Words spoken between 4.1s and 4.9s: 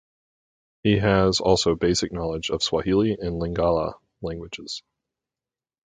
languages.